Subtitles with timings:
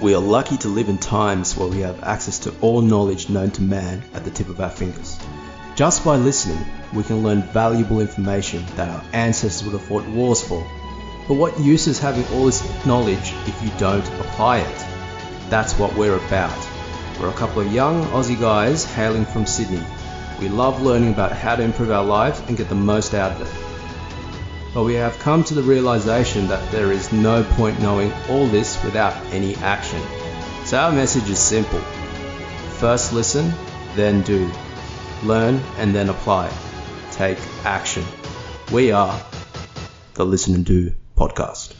[0.00, 3.50] We are lucky to live in times where we have access to all knowledge known
[3.50, 5.18] to man at the tip of our fingers.
[5.74, 6.64] Just by listening,
[6.94, 10.66] we can learn valuable information that our ancestors would have fought wars for.
[11.28, 14.86] But what use is having all this knowledge if you don't apply it?
[15.50, 16.66] That's what we're about.
[17.20, 19.84] We're a couple of young Aussie guys hailing from Sydney.
[20.40, 23.42] We love learning about how to improve our lives and get the most out of
[23.42, 23.69] it.
[24.72, 28.80] But we have come to the realization that there is no point knowing all this
[28.84, 30.00] without any action.
[30.64, 31.80] So our message is simple.
[32.78, 33.52] First listen,
[33.96, 34.48] then do.
[35.24, 36.52] Learn and then apply.
[37.10, 38.04] Take action.
[38.72, 39.20] We are
[40.14, 41.74] the Listen and Do podcast.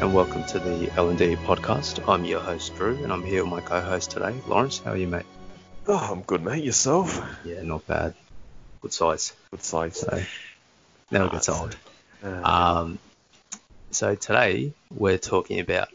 [0.00, 2.08] And welcome to the L&D podcast.
[2.08, 4.78] I'm your host Drew and I'm here with my co-host today, Lawrence.
[4.78, 5.26] How are you, mate?
[5.86, 6.64] Oh, I'm good, mate.
[6.64, 7.22] Yourself?
[7.44, 8.14] Yeah, not bad.
[8.86, 9.32] Good size.
[9.50, 9.96] Good size.
[9.98, 10.22] So
[11.10, 11.76] never gets old.
[12.22, 12.98] Uh, Um,
[13.90, 15.88] so today we're talking about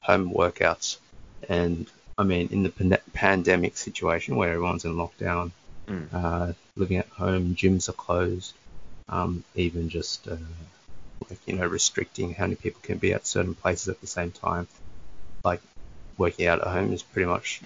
[0.00, 0.96] home workouts,
[1.50, 5.50] and I mean in the pan- pandemic situation where everyone's in lockdown,
[5.86, 8.54] mm, uh, living at home, gyms are closed,
[9.10, 10.36] um, even just uh,
[11.28, 14.30] like you know restricting how many people can be at certain places at the same
[14.30, 14.66] time.
[15.44, 15.60] Like
[16.16, 17.60] working out at home is pretty much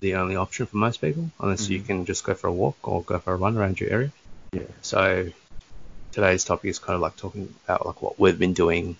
[0.00, 1.86] the only option for most people, unless you Mhm.
[1.86, 4.12] can just go for a walk or go for a run around your area.
[4.52, 4.62] yeah.
[4.82, 5.28] So
[6.12, 8.96] today's topic is kind of like talking about like what we've been doing,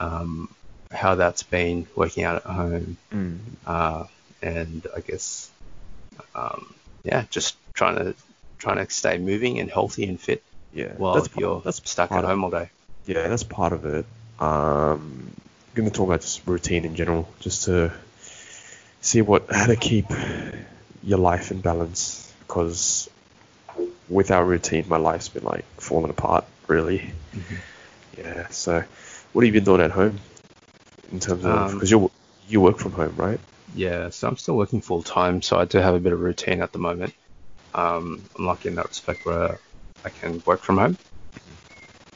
[0.00, 0.48] um,
[0.90, 4.04] how that's been working out at home, Mm, uh,
[4.42, 5.50] and I guess
[6.34, 8.14] um, yeah, just trying to
[8.58, 10.92] trying to stay moving and healthy and fit yeah.
[10.96, 12.70] while that's part- you're that's stuck at of- home all day.
[13.06, 14.04] Yeah, that's part of it.
[14.40, 17.92] Um, I'm going to talk about just routine in general, just to
[19.00, 20.06] see what how to keep
[21.02, 22.32] your life in balance.
[22.40, 23.10] Because
[24.08, 27.12] without routine, my life's been like falling apart, really.
[28.16, 28.48] Yeah.
[28.48, 28.82] So,
[29.32, 30.18] what have you been doing at home?
[31.12, 32.10] In terms of Um, because you
[32.48, 33.40] you work from home, right?
[33.74, 36.62] Yeah, so I'm still working full time, so I do have a bit of routine
[36.62, 37.12] at the moment.
[37.74, 39.58] Um, I'm lucky in that respect where
[40.04, 40.98] I can work from home.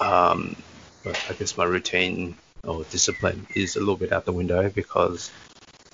[0.01, 0.57] Um,
[1.05, 5.31] but I guess my routine or discipline is a little bit out the window because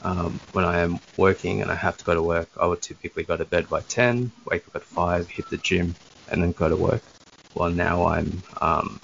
[0.03, 3.25] um, when I am working and I have to go to work, I would typically
[3.25, 5.97] go to bed by 10, wake up at 5, hit the gym,
[6.31, 7.03] and then go to work.
[7.54, 9.00] Well, now I'm, um,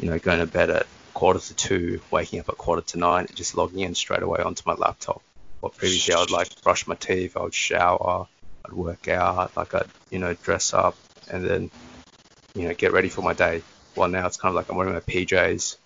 [0.00, 3.26] you know, going to bed at quarter to 2, waking up at quarter to 9,
[3.26, 5.22] and just logging in straight away onto my laptop.
[5.60, 8.26] Well, previously I would like brush my teeth, I would shower,
[8.64, 10.96] I'd work out, like I'd, you know, dress up
[11.30, 11.70] and then,
[12.54, 13.62] you know, get ready for my day.
[13.94, 15.76] Well, now it's kind of like I'm wearing my PJs,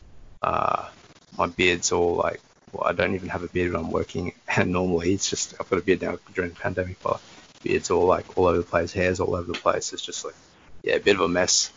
[0.42, 0.88] uh,
[1.36, 2.40] my beard's all like,
[2.72, 5.68] well, I don't even have a beard when I'm working, and normally it's just, I've
[5.70, 7.20] got a beard now during the pandemic, but
[7.62, 9.92] beard's all like all over the place, hair's all over the place.
[9.92, 10.34] It's just like,
[10.82, 11.72] yeah, a bit of a mess.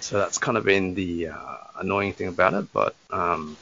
[0.00, 3.56] So that's kind of been the uh, annoying thing about it, but um,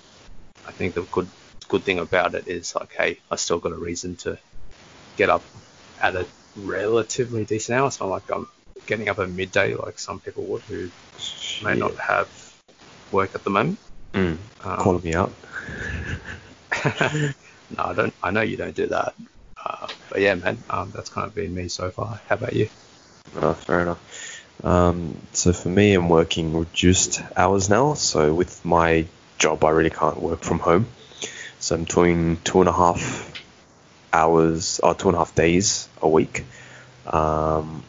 [0.66, 1.28] I think the good
[1.68, 4.38] good thing about it is like, hey, I still got a reason to
[5.16, 5.42] get up
[6.00, 6.26] at a
[6.56, 7.88] relatively decent hour.
[7.88, 8.48] It's not like I'm
[8.86, 10.90] getting up at midday like some people would who
[11.62, 12.28] may not have
[13.12, 13.78] work at the moment.
[14.14, 14.38] Mm.
[14.64, 15.32] Um, Calling me out.
[17.76, 18.14] no, I don't.
[18.22, 19.14] I know you don't do that.
[19.64, 22.20] Uh, but yeah, man, um, that's kind of been me so far.
[22.28, 22.68] How about you?
[23.36, 24.44] Oh, fair enough.
[24.64, 27.94] Um, so for me, I'm working reduced hours now.
[27.94, 29.06] So with my
[29.38, 30.86] job, I really can't work from home.
[31.60, 33.32] So I'm doing two and a half
[34.12, 36.44] hours or two and a half days a week.
[37.06, 37.82] Um,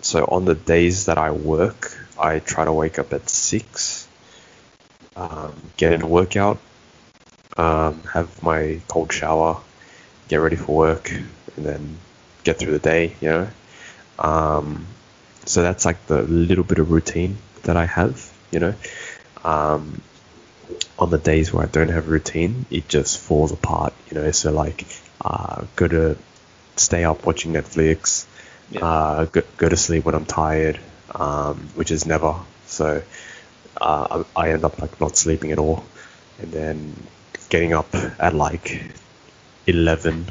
[0.00, 4.06] so on the days that I work, I try to wake up at six,
[5.16, 6.58] um, get in a workout,
[7.56, 9.60] um, have my cold shower,
[10.28, 11.96] get ready for work, and then
[12.44, 13.14] get through the day.
[13.20, 13.48] You know.
[14.18, 14.86] Um,
[15.44, 18.74] so that's like the little bit of routine that I have, you know.
[19.44, 20.00] Um,
[20.98, 24.30] on the days where I don't have routine, it just falls apart, you know.
[24.30, 24.86] So like,
[25.20, 26.16] uh, go to
[26.76, 28.26] stay up watching Netflix,
[28.70, 28.84] Yeah.
[28.84, 30.80] uh, go, go to sleep when I'm tired,
[31.14, 32.34] um, which is never.
[32.66, 33.02] So
[33.80, 35.84] uh, I I end up like not sleeping at all,
[36.40, 36.96] and then
[37.48, 38.82] getting up at like
[39.66, 40.26] 11,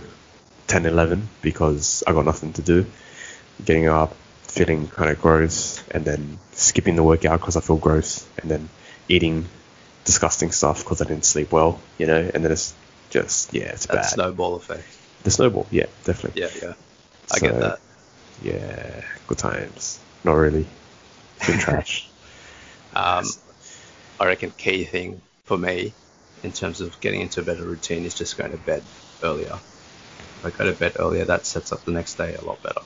[0.67, 2.85] 10, 11 because I got nothing to do.
[3.63, 8.25] Getting up, feeling kind of gross, and then skipping the workout because I feel gross,
[8.39, 8.69] and then
[9.07, 9.45] eating
[10.03, 12.73] disgusting stuff because I didn't sleep well, you know, and then it's
[13.09, 14.05] just yeah, it's That bad.
[14.05, 14.85] snowball effect.
[15.23, 16.41] the snowball, yeah, definitely.
[16.41, 16.73] Yeah, yeah.
[17.33, 17.79] I get that.
[18.43, 19.99] Yeah, good times.
[20.23, 20.67] Not really.
[21.47, 22.09] Been trash.
[22.93, 23.25] Um,
[24.19, 25.93] I reckon key thing for me
[26.43, 28.83] in terms of getting into a better routine is just going to bed
[29.23, 29.53] earlier.
[29.53, 32.81] If I go to bed earlier, that sets up the next day a lot better.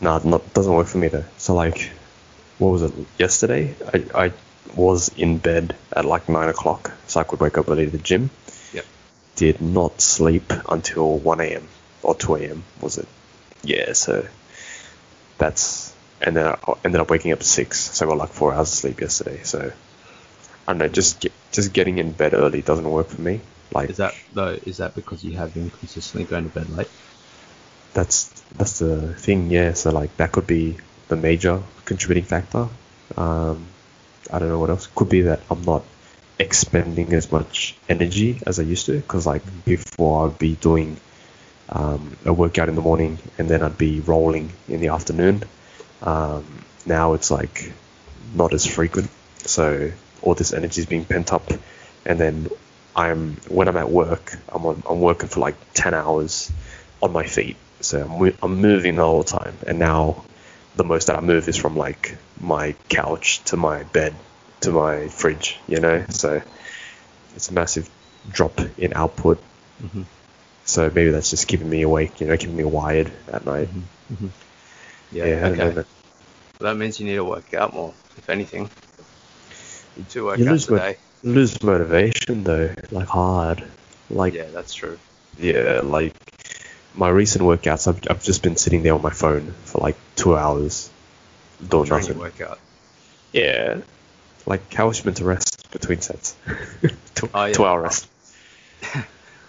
[0.00, 1.24] No, not doesn't work for me though.
[1.38, 1.90] So like,
[2.58, 2.92] what was it?
[3.18, 4.32] Yesterday, I, I
[4.76, 7.98] was in bed at like nine o'clock, so I could wake up early to the
[7.98, 8.30] gym.
[8.72, 8.84] Yep.
[9.36, 11.68] did not sleep until 1 a.m.
[12.02, 12.64] or 2 a.m.
[12.80, 13.06] was it?
[13.62, 14.26] Yeah, so
[15.38, 18.54] that's and then I ended up waking up at six, so I got like four
[18.54, 19.42] hours of sleep yesterday.
[19.42, 19.72] So
[20.66, 23.40] I don't know, just get, just getting in bed early doesn't work for me.
[23.72, 24.58] Like Is that though?
[24.66, 26.88] Is that because you have been consistently going to bed late?
[27.94, 28.28] that's
[28.58, 29.72] that's the thing, yeah.
[29.72, 30.76] So like that could be
[31.08, 32.68] the major contributing factor.
[33.16, 33.66] Um,
[34.30, 34.88] I don't know what else.
[34.94, 35.84] Could be that I'm not
[36.38, 38.96] expending as much energy as I used to.
[38.96, 40.96] Because like before, I'd be doing
[41.70, 45.44] um, a workout in the morning and then I'd be rolling in the afternoon.
[46.02, 46.44] Um,
[46.84, 47.72] now it's like
[48.34, 49.92] not as frequent, so
[50.24, 51.48] all this energy is being pent up,
[52.04, 52.48] and then
[52.96, 56.50] I'm when I'm at work, I'm on, I'm working for like ten hours
[57.02, 60.24] on my feet, so I'm, I'm moving the whole time, and now
[60.76, 64.14] the most that I move is from like my couch to my bed
[64.62, 66.42] to my fridge, you know, so
[67.36, 67.88] it's a massive
[68.30, 69.38] drop in output.
[69.82, 70.02] Mm-hmm.
[70.64, 73.68] So maybe that's just keeping me awake, you know, keeping me wired at night.
[73.68, 74.28] Mm-hmm.
[75.12, 75.24] Yeah.
[75.26, 75.88] Yeah, know, okay.
[76.60, 78.70] That means you need to work out more, if anything.
[79.96, 83.62] You two You lose workouts mo- lose motivation though, like hard.
[84.10, 84.98] Like Yeah, that's true.
[85.38, 86.14] yeah, like
[86.94, 90.36] my recent workouts, I've, I've just been sitting there on my phone for like two
[90.36, 90.90] hours
[91.66, 92.18] doing During nothing.
[92.18, 92.58] workout.
[93.32, 93.80] Yeah,
[94.46, 96.36] like how was you meant to rest between sets?
[97.14, 97.52] two, Oh, yeah.
[97.52, 98.08] two hour rest.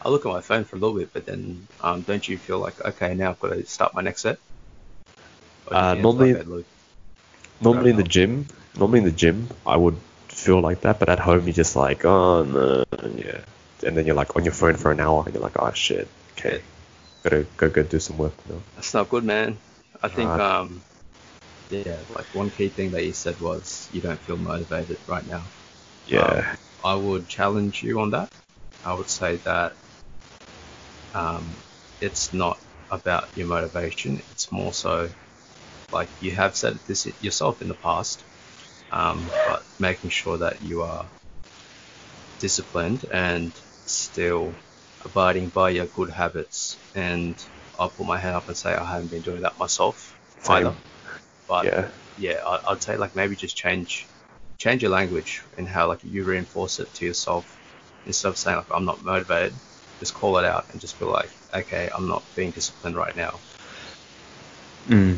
[0.01, 2.59] I look at my phone for a little bit, but then um, don't you feel
[2.59, 4.38] like okay, now I've got to start my next set?
[5.69, 6.65] Do Uh, normally- like that, Luke?
[7.62, 8.45] Normally in the gym,
[8.77, 9.95] normally in the gym, I would
[10.45, 12.83] feel like that, but at home you're just like, oh no,
[13.18, 13.42] yeah.
[13.86, 16.07] And then you're like on your phone for an hour, and you're like, oh shit,
[16.38, 16.62] okay,
[17.24, 18.59] gotta go go do some work now.
[18.75, 19.57] That's not good, man.
[20.03, 20.42] I think, Right.
[20.42, 20.81] um,
[21.69, 25.44] yeah, like one key thing that you said was you don't feel motivated right now.
[26.07, 26.21] Yeah,
[26.51, 28.30] Um, I would challenge you on that.
[28.83, 29.74] I would say that
[31.13, 31.56] um,
[32.01, 32.59] it's not
[32.91, 34.21] about your motivation.
[34.31, 35.09] It's more so
[35.91, 38.24] like you have said this yourself in the past,
[38.95, 41.06] um, but making sure that you are
[42.39, 43.51] disciplined and
[43.86, 44.56] still
[45.01, 46.77] abiding by your good habits.
[46.95, 47.36] And
[47.77, 50.53] I'll put my hand up and say I haven't been doing that myself Same.
[50.56, 50.75] either.
[51.47, 51.88] But yeah,
[52.18, 54.07] yeah, I, I'd say like maybe just change
[54.57, 57.57] change your language and how like you reinforce it to yourself
[58.06, 59.53] instead of saying like I'm not motivated,
[60.00, 63.39] just call it out and just be like, okay, I'm not being disciplined right now.
[64.88, 65.18] mm,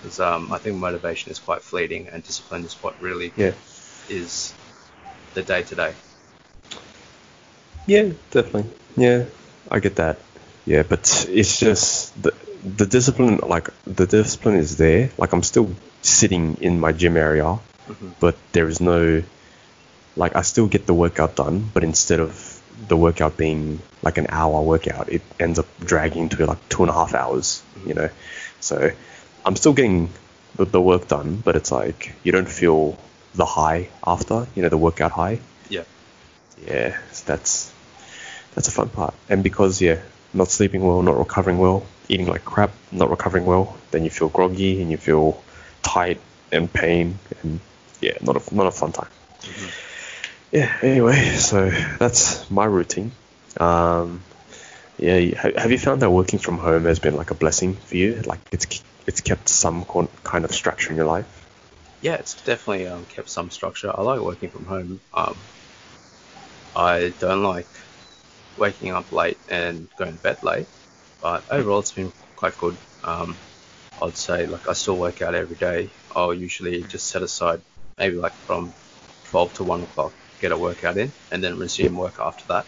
[0.00, 3.52] Because um, I think motivation is quite fleeting and discipline is what really yeah,
[4.08, 4.54] is
[5.34, 5.94] the day to day.
[7.86, 9.24] yeah, definitely, yeah,
[9.70, 10.18] I get that.
[10.66, 12.32] Yeah, but it's just the
[12.76, 15.10] the discipline, like the discipline is there.
[15.18, 15.70] Like I'm still
[16.02, 17.58] sitting in my gym area,
[17.88, 18.14] Mhm.
[18.20, 19.22] but there is no,
[20.16, 24.26] like I still get the workout done, but instead of the workout being like an
[24.30, 27.62] hour workout, it ends up dragging to like two and a half hours.
[27.86, 28.10] You know,
[28.60, 28.92] so
[29.44, 30.10] I'm still getting
[30.56, 32.98] the, the work done, but it's like you don't feel
[33.34, 34.46] the high after.
[34.54, 35.40] You know, the workout high.
[35.68, 35.84] Yeah.
[36.66, 37.72] Yeah, so that's
[38.54, 39.14] that's a fun part.
[39.28, 40.00] And because yeah,
[40.34, 44.28] not sleeping well, not recovering well, eating like crap, not recovering well, then you feel
[44.28, 45.42] groggy and you feel
[45.82, 46.20] tight
[46.52, 47.60] and pain and
[48.00, 49.08] yeah, not a not a fun time.
[50.52, 50.76] Yeah.
[50.82, 53.12] Anyway, so that's my routine.
[53.58, 54.22] Um,
[55.00, 58.20] yeah, have you found that working from home has been like a blessing for you?
[58.26, 59.84] Like it's it's kept some
[60.24, 61.26] kind of structure in your life.
[62.02, 63.90] Yeah, it's definitely um, kept some structure.
[63.94, 65.00] I like working from home.
[65.14, 65.36] Um,
[66.76, 67.66] I don't like
[68.56, 70.66] waking up late and going to bed late,
[71.20, 72.76] but overall it's been quite good.
[73.02, 73.36] Um,
[74.00, 75.88] I'd say like I still work out every day.
[76.14, 77.60] I'll usually just set aside
[77.98, 78.72] maybe like from
[79.24, 82.66] 12 to 1 o'clock, get a workout in, and then resume work after that.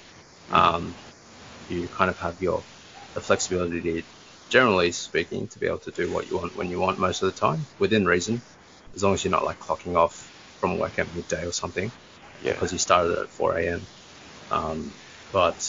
[0.50, 0.94] Um,
[1.69, 2.66] you kind of have your
[3.14, 4.07] the flexibility,
[4.49, 7.26] generally speaking, to be able to do what you want when you want most of
[7.33, 8.42] the time, within reason,
[8.95, 11.92] as long as you're not like clocking off from work at midday or something
[12.40, 12.52] Yeah.
[12.54, 13.88] because you started at 4 a.m.
[14.50, 14.95] Um,
[15.31, 15.61] but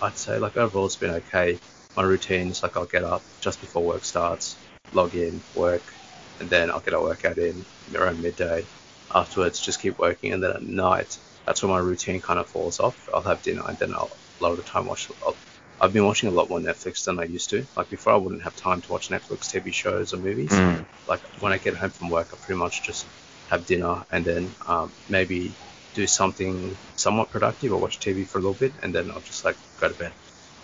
[0.00, 1.60] I'd say like overall it's been okay.
[1.96, 4.58] My routine is like I'll get up just before work starts,
[4.92, 5.98] log in, work,
[6.40, 8.68] and then I'll get a workout in around midday.
[9.14, 12.80] Afterwards, just keep working, and then at night, that's when my routine kind of falls
[12.80, 13.08] off.
[13.12, 15.10] I'll have dinner, and then I'll lot of the time watch.
[15.26, 15.36] I'll,
[15.80, 17.66] I've been watching a lot more Netflix than I used to.
[17.76, 20.86] Like before, I wouldn't have time to watch Netflix TV shows or movies Mm.
[21.06, 23.06] like when I get home from work, I pretty much just
[23.46, 25.54] have dinner and then um, maybe
[25.94, 29.44] do something somewhat productive or watch TV for a little bit, and then I'll just
[29.44, 30.12] like go to bed.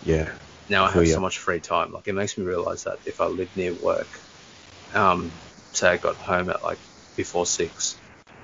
[0.03, 0.31] Yeah.
[0.69, 1.15] Now I have ya.
[1.15, 1.93] so much free time.
[1.93, 4.21] Like it makes me realize that if I live near work,
[4.95, 5.33] um,
[5.73, 6.79] say I got home at like
[7.17, 7.97] before six,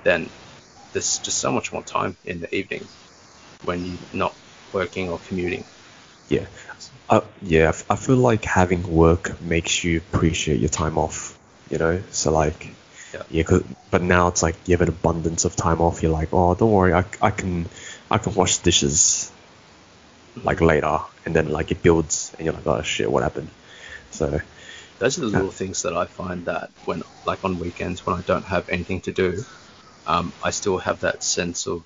[0.03, 0.29] then
[0.91, 2.87] there's just so much more time in the evening
[3.63, 4.35] when you're not
[4.75, 5.63] working or commuting.
[6.29, 6.45] Yeah.
[7.09, 11.37] Uh, yeah, I feel like having work makes you appreciate your time off,
[11.71, 12.01] you know?
[12.11, 12.67] So, like,
[13.13, 13.23] Yeah.
[13.29, 16.03] yeah, 'cause- but now it's like you have an abundance of time off.
[16.03, 17.65] You're like, oh, don't worry, I, I can
[18.11, 19.31] I can wash dishes
[20.43, 23.49] like later, and then like it builds, and you're like, oh shit, what happened?
[24.11, 24.41] So,
[24.99, 28.21] Those are the little things that I find that when, like on weekends when I
[28.21, 29.43] don't have anything to do,
[30.07, 31.83] um, I still have that sense of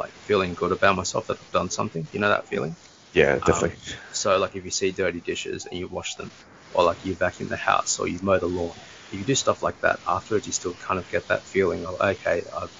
[0.00, 2.08] like feeling good about myself that I've done something.
[2.12, 2.76] You know that feeling?
[3.12, 3.70] yeah, definitely.
[3.70, 6.32] Um, so like if you see dirty dishes and you wash them,
[6.72, 8.80] or like you vacuum the house or you mow the lawn,
[9.10, 12.00] if you do stuff like that afterwards, you still kind of get that feeling of
[12.00, 12.76] okay, I've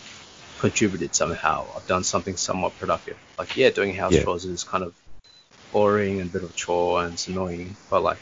[0.58, 1.72] contributed somehow.
[1.76, 3.18] I've done something somewhat productive.
[3.38, 4.24] Like yeah, doing house Yeah.
[4.24, 4.94] chores is kind of
[5.72, 8.20] boring and a bit of a chore and it's annoying, but like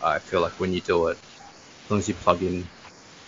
[0.00, 1.18] I feel like when you do it,
[1.84, 2.68] as long as you plug in,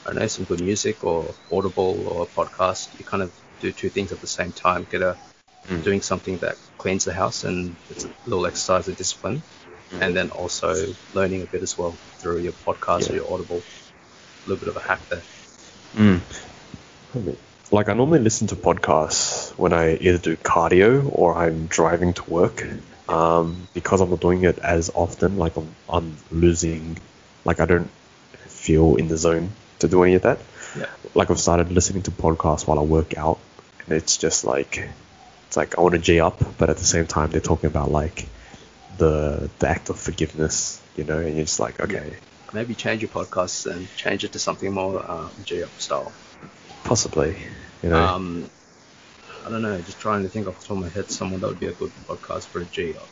[0.07, 3.73] I don't know, some good music or Audible or a podcast, you kind of do
[3.73, 4.87] two things at the same time.
[4.91, 5.17] Get a
[5.69, 5.83] Mm.
[5.83, 9.43] doing something that cleans the house and it's a little exercise of discipline,
[10.01, 13.61] and then also learning a bit as well through your podcast or your Audible.
[14.45, 15.23] A little bit of a hack there.
[15.97, 16.21] Mm.
[17.73, 22.31] Like I normally listen to podcasts when I either do cardio or I'm driving to
[22.31, 22.65] work.
[23.09, 26.99] Um, because I'm not doing it as often, like I'm, I'm losing,
[27.45, 27.91] like I don't
[28.47, 30.39] feel in the zone to do any of that.
[30.77, 30.87] Yeah.
[31.15, 33.39] Like I've started listening to podcasts while I work out,
[33.87, 34.89] and it's just like,
[35.47, 37.91] it's like I want to G up, but at the same time they're talking about
[37.91, 38.27] like
[38.99, 42.17] the the act of forgiveness, you know, and you're just like, okay,
[42.53, 46.13] Maybe change your podcast and change it to something more um, G-up style.
[46.85, 47.37] possibly,
[47.83, 48.05] you know.
[48.05, 48.49] Um,
[49.45, 51.49] I don't know, just trying to think off the top of my head someone that
[51.49, 53.09] would be a good podcast for a G-up.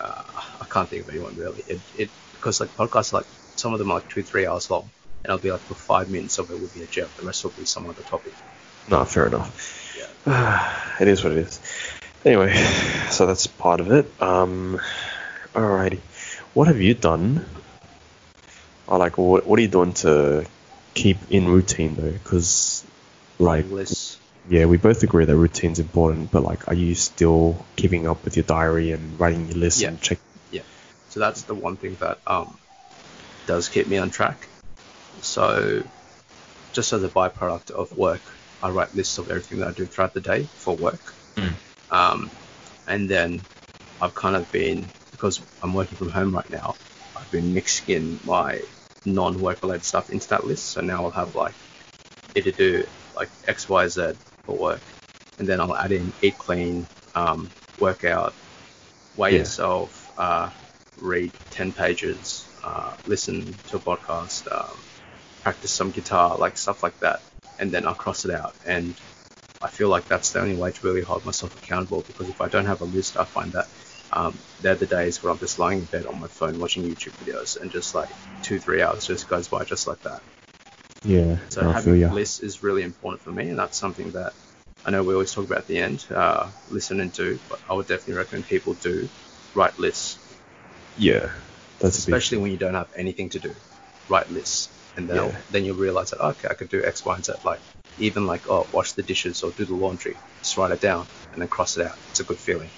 [0.00, 0.22] Uh,
[0.60, 1.62] I can't think of anyone really.
[1.68, 4.88] It, it because like podcasts like some of them are like two three hours long,
[5.22, 7.44] and I'll be like for five minutes of it would be a G-up, the rest
[7.44, 8.32] will be some other topic.
[8.88, 9.96] No, fair enough.
[10.26, 10.96] Yeah.
[11.00, 11.60] it is what it is.
[12.24, 12.54] Anyway,
[13.10, 14.10] so that's part of it.
[14.20, 14.80] Um,
[15.54, 16.00] alrighty.
[16.54, 17.44] What have you done?
[18.86, 20.46] Or like, what, what are you doing to
[20.94, 22.10] keep in routine though?
[22.10, 22.84] Because,
[23.38, 23.86] like, Writing
[24.48, 28.36] yeah, we both agree that routine's important, but like, are you still keeping up with
[28.36, 29.88] your diary and writing your list Yeah.
[29.88, 30.18] and check?
[30.50, 30.62] Yeah.
[31.10, 32.58] So that's the one thing that um,
[33.46, 34.48] does keep me on track.
[35.20, 35.82] So
[36.72, 38.20] just as a byproduct of work,
[38.62, 41.14] I write lists of everything that I do throughout the day for work.
[41.36, 41.52] Mm.
[41.90, 42.30] Um,
[42.86, 43.40] and then
[44.00, 46.76] I've kind of been, because I'm working from home right now,
[47.16, 48.60] I've been mixing in my
[49.04, 50.66] non-work related stuff into that list.
[50.66, 51.54] So now I'll have like
[52.34, 52.84] either do
[53.16, 54.12] like X, Y, Z
[54.46, 54.80] for work,
[55.38, 58.34] and then I'll add in eat clean, um, workout,
[59.16, 59.38] weigh Yeah.
[59.38, 60.50] yourself, uh,
[61.00, 64.76] read 10 pages, uh, listen to a podcast, um,
[65.42, 67.22] practice some guitar, like stuff like that,
[67.60, 68.54] and then I'll cross it out.
[68.66, 68.96] And
[69.62, 72.48] I feel like that's the only way to really hold myself accountable because if I
[72.48, 73.68] don't have a list, I find that
[74.12, 77.14] um, they're the days where I'm just lying in bed on my phone watching YouTube
[77.22, 78.10] videos and just like
[78.42, 80.22] two, three hours just goes by just like that.
[81.04, 84.34] Yeah, So I having a list is really important for me, and that's something that
[84.84, 87.74] I know we always talk about at the end, uh, listen and do, but I
[87.74, 89.08] would definitely recommend people do
[89.54, 90.18] write lists,
[90.98, 91.30] Yeah,
[91.80, 93.54] that's especially when you don't have anything to do.
[94.08, 94.68] Write lists,
[95.00, 95.36] and then Yeah.
[95.50, 97.32] then you'll realize that okay, I could do X, Y, and Z.
[97.44, 97.60] Like
[97.98, 100.16] even like oh, wash the dishes or do the laundry.
[100.42, 101.96] Just write it down and then cross it out.
[102.10, 102.70] It's a good feeling.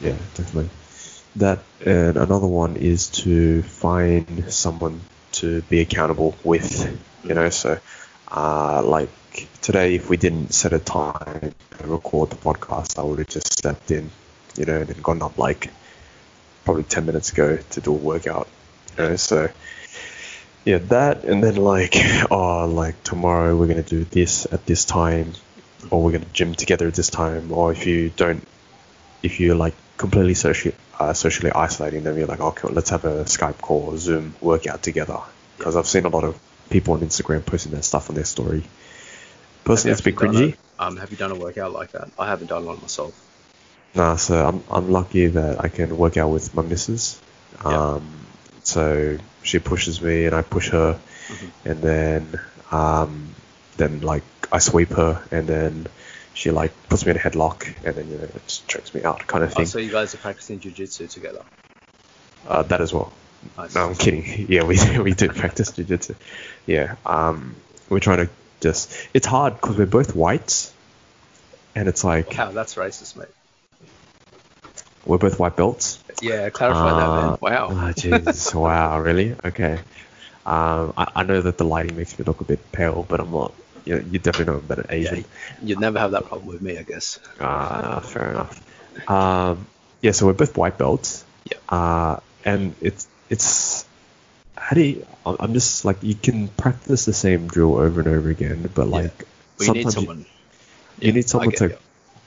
[0.00, 0.70] Yeah, definitely.
[1.36, 5.00] That and another one is to find someone
[5.32, 6.70] to be accountable with.
[7.24, 7.78] You know, so
[8.30, 9.10] uh, like
[9.62, 13.52] today, if we didn't set a time to record the podcast, I would have just
[13.52, 14.10] stepped in,
[14.56, 15.70] you know, and then gone up like
[16.64, 18.48] probably ten minutes ago to do a workout.
[18.96, 19.48] You know, so
[20.66, 21.94] yeah, that and then like
[22.30, 25.32] oh, like tomorrow we're gonna do this at this time,
[25.90, 28.46] or we're gonna gym together at this time, or if you don't
[29.22, 33.24] if you're like completely socially uh, socially isolating them, you're like, okay, let's have a
[33.24, 35.20] Skype call or Zoom workout together.
[35.56, 38.62] Because I've seen a lot of people on Instagram posting that stuff on their story.
[39.64, 40.56] Personally, it's a bit Have you actually cringy.
[40.78, 42.10] a- Um, have you done a workout like that?
[42.18, 43.14] I haven't done one myself.
[43.94, 47.18] Nah, so I'm I'm lucky that I can work out with my missus.
[47.64, 47.94] Yeah.
[47.94, 48.04] Um,
[48.62, 49.16] so
[49.46, 50.98] she pushes me and I push her,
[51.28, 51.50] Mhm.
[51.64, 53.28] and then um,
[53.76, 55.86] then like I sweep her and then
[56.34, 59.26] she like puts me in a headlock and then you know it chokes me out
[59.26, 59.66] kind of Oh, thing.
[59.66, 61.42] so you guys are practicing jujitsu together.
[62.46, 63.12] Uh, that as well.
[63.56, 63.74] Nice.
[63.74, 64.46] No, I'm kidding.
[64.48, 64.76] Yeah, we
[65.08, 66.14] we do practice jiu-jitsu.
[66.66, 67.54] Yeah, um,
[67.88, 68.28] we're trying to
[68.60, 68.92] just.
[69.14, 70.72] It's hard because we're both whites,
[71.74, 73.28] and it's like Wow, that's racist, mate.
[75.04, 75.98] we're both white belts.
[76.22, 77.32] Yeah, clarify that, man.
[77.32, 77.68] Uh, Wow.
[77.70, 78.54] Oh, Jesus.
[78.54, 79.34] wow, really?
[79.44, 79.78] Okay.
[80.46, 83.30] Um, I, I know that the lighting makes me look a bit pale, but I'm
[83.30, 83.52] not.
[83.84, 85.24] You, you definitely know I'm better yeah, Asian.
[85.62, 87.18] you'd never have that problem with me, I guess.
[87.40, 89.10] Ah, fair enough.
[89.10, 89.66] Um,
[90.02, 91.24] yeah, so we're both white belts.
[91.44, 91.58] Yeah.
[91.68, 93.84] Uh, and it's it's
[94.56, 95.06] how do you?
[95.24, 99.12] I'm just like you can practice the same drill over and over again, but like
[99.58, 100.26] But you need sometimes someone.
[101.00, 101.76] you, Yeah, need someone get to you.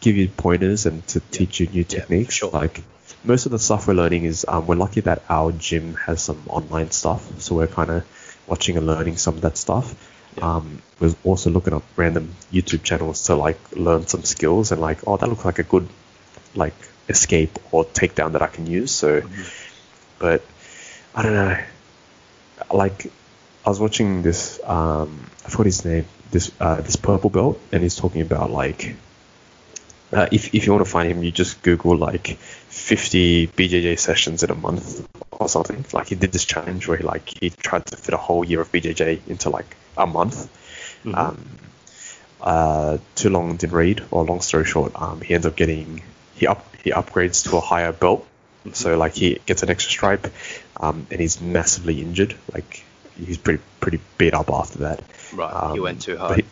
[0.02, 2.36] give you pointers and to teach you new Yeah, techniques.
[2.36, 2.52] sure.
[2.52, 2.82] Like
[3.24, 6.42] most of the stuff we're learning is um, we're lucky that our gym has some
[6.48, 9.94] online stuff, so we're kind of watching and learning some of that stuff.
[10.38, 10.56] Yeah.
[10.58, 15.00] Um, we're also looking up random YouTube channels to like learn some skills and like,
[15.08, 15.88] oh, that looks like a good
[16.56, 16.74] like
[17.08, 18.92] escape or takedown that I can use.
[18.92, 19.44] So, Mm-hmm.
[20.20, 20.44] but
[21.16, 21.58] I don't know.
[22.74, 23.12] Like,
[23.66, 24.60] I was watching this.
[24.64, 26.06] Um, I forgot his name.
[26.32, 28.96] This uh, this purple belt, and he's talking about like,
[30.14, 32.38] uh, if if you want to find him, you just Google like
[32.90, 35.86] 50 BJJ sessions in a month or something.
[35.94, 38.62] Like he did this challenge where he like he tried to fit a whole year
[38.62, 40.38] of BJJ into like a month.
[41.06, 41.16] Mhm.
[41.16, 41.38] Um,
[42.42, 46.02] uh, too long didn't read, or long story short, um, he ends up getting
[46.36, 48.26] he up he upgrades to a higher belt,
[48.74, 50.28] so like he gets an extra stripe,
[50.78, 52.36] um, and he's massively injured.
[52.54, 52.84] Like
[53.18, 55.04] he's pretty pretty beat up after that.
[55.34, 56.38] Right, you Um, went too hard.
[56.40, 56.46] he-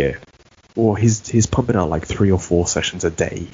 [0.00, 0.12] yeah.
[0.76, 3.48] Well, he's he's pumping out like three or four sessions a day,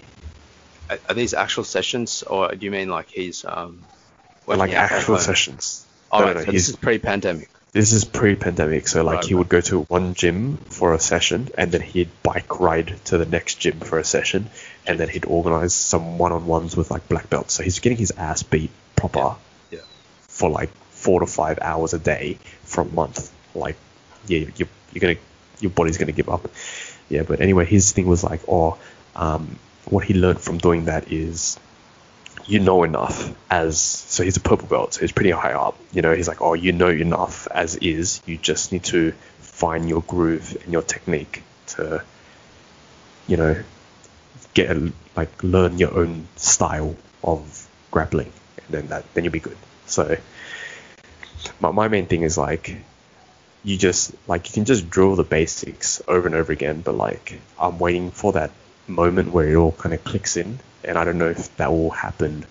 [0.91, 3.85] Are, these actual sessions, or do you mean like he's um?
[4.47, 5.87] like actual sessions.
[6.13, 7.49] Oh, No, right, no, so this is pre-pandemic.
[7.73, 9.39] This is pre-pandemic, so like Right, he right.
[9.39, 13.27] would go to one gym for a session, and then he'd bike ride to the
[13.27, 14.49] next gym for a session,
[14.87, 17.55] and then he'd organize some one-on-ones with like black belts.
[17.55, 19.37] So he's getting his ass beat proper
[19.71, 19.81] Yeah.
[20.29, 23.33] for like four to five hours a day for a month.
[23.55, 23.77] Like,
[24.29, 25.17] yeah, you're, you're gonna,
[25.59, 26.49] your body's gonna give up.
[27.09, 28.79] Yeah, but anyway, his thing was like, oh,
[29.17, 31.59] um, what he learned from doing that is
[32.47, 35.79] you know enough as so he's a purple belt so he's pretty high up.
[35.93, 38.23] You know he's like oh you know enough as is.
[38.27, 42.03] You just need to find your groove and your technique to
[43.27, 43.63] you know
[44.53, 48.33] get a, like learn your own style of grappling.
[48.59, 49.57] And then that then you'll be good.
[49.87, 50.17] So
[51.61, 52.77] my, my main thing is like
[53.63, 57.41] you just like you can just drill the basics over and over again but like
[57.59, 58.51] i'm waiting for that
[58.87, 61.91] moment where it all kind of clicks in and i don't know if that will
[61.91, 62.45] happen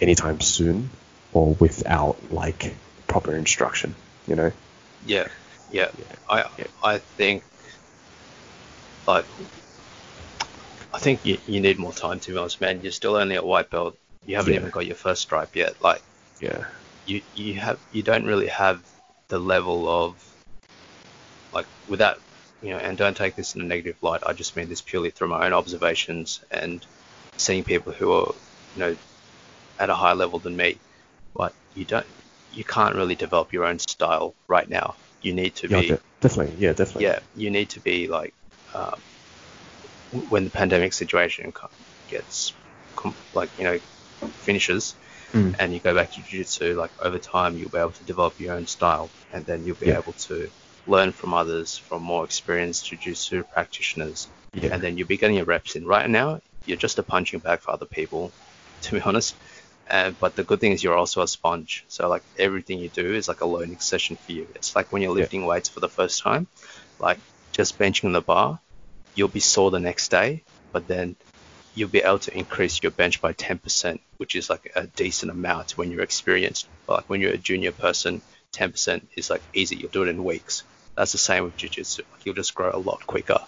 [0.00, 0.88] anytime soon
[1.32, 2.74] or without like
[3.08, 3.94] proper instruction
[4.26, 4.52] you know
[5.04, 5.28] Yeah,
[5.72, 5.90] yeah.
[5.98, 6.16] Yeah.
[6.28, 6.66] I Yeah.
[6.82, 7.44] I think
[9.06, 9.26] like
[10.92, 12.80] I think you, you need more time to be honest, man.
[12.82, 13.96] You're still only a white belt.
[14.26, 14.60] You haven't Yeah.
[14.60, 15.80] even got your first stripe yet.
[15.80, 16.02] Like
[16.40, 16.64] yeah
[17.04, 18.82] you you have you don't really have
[19.28, 20.20] the level of
[21.52, 22.20] like without
[22.60, 24.22] you know and don't take this in a negative light.
[24.26, 26.84] I just mean this purely through my own observations and
[27.38, 28.34] seeing people who are
[28.74, 28.96] you know
[29.78, 30.78] at a higher level than me.
[31.34, 32.06] But you don't
[32.50, 34.96] you can't really develop your own style right now.
[35.20, 36.56] You need to yeah be definitely.
[36.56, 37.04] Yeah definitely.
[37.06, 38.32] Yeah, you need to be like
[38.74, 39.00] um,
[40.10, 41.52] when the pandemic situation
[42.06, 42.52] gets
[43.32, 43.80] like you know
[44.38, 44.94] finishes
[45.32, 45.56] Mm.
[45.58, 48.54] and you go back to jiu-jitsu like over time you'll be able to develop your
[48.54, 49.98] own style and then you'll be Yeah.
[49.98, 50.50] able to
[50.86, 54.72] learn from others from more experienced jiu-jitsu practitioners yeah.
[54.72, 55.86] and then you'll be getting your reps in.
[55.86, 58.32] Right now you're just a punching bag for other people
[58.82, 59.34] to be honest.
[59.88, 61.84] Uh, but the good thing is you're also a sponge.
[61.88, 64.46] So like everything you do is like a learning session for you.
[64.54, 65.22] It's like when you're Yeah.
[65.22, 66.46] lifting weights for the first time
[66.98, 67.18] like
[67.52, 68.58] just benching the bar
[69.14, 71.16] you'll be sore the next day but then
[71.74, 75.76] you'll be able to increase your bench by 10% which is like a decent amount
[75.76, 76.66] when you're experienced.
[76.86, 78.22] But like when you're a junior person
[78.52, 79.76] 10% is like easy.
[79.76, 80.62] You'll do it in weeks
[80.96, 82.02] that's the same with jiu-jitsu.
[82.24, 83.38] You'll just grow a lot quicker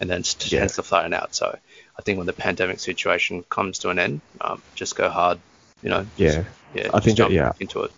[0.00, 0.60] and then it Yeah.
[0.60, 1.34] tends to flatten out.
[1.34, 1.56] So
[1.96, 5.38] i think when the pandemic situation comes to an end um, just go hard
[5.82, 6.44] you know just- yeah.
[6.74, 7.52] yeah I think jump yeah.
[7.60, 7.92] into it.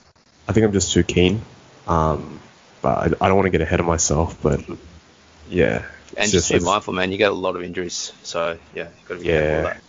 [0.49, 1.41] I think i'm just too keen
[1.87, 2.39] um
[2.83, 4.61] but i, I don't want to get ahead of myself but
[5.49, 5.85] yeah
[6.17, 9.09] and it's just, be mindful man you get a lot of injuries so yeah you
[9.09, 9.57] got to be careful Yeah.
[9.57, 9.83] of that.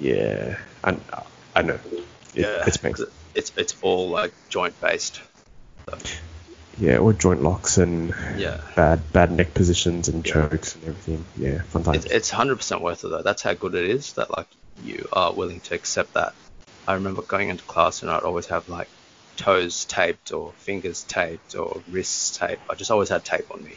[0.00, 0.96] Yeah i,
[1.56, 1.78] I know.
[1.92, 2.78] It, yeah it's
[3.34, 5.20] it's it's all like joint based
[6.78, 10.32] yeah or joint locks and yeah bad bad neck positions and Yeah.
[10.32, 13.22] chokes and everything yeah fun times It's, it's 100% worth it though.
[13.22, 14.46] That's how good it is that like
[14.82, 16.34] you are willing to accept that.
[16.86, 18.88] I remember going into class and I'd always have like
[19.36, 22.62] toes taped or fingers taped or wrists taped.
[22.68, 23.76] I just always had tape on me.